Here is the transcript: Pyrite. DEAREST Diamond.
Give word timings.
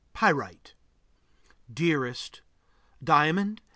Pyrite. 0.13 0.73
DEAREST 1.71 2.41
Diamond. 3.03 3.61